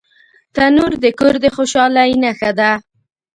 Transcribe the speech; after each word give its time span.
تنور 0.55 0.91
د 1.03 1.05
کور 1.19 1.35
د 1.43 1.45
خوشحالۍ 1.55 2.11
نښه 2.23 2.51
ده 2.59 2.71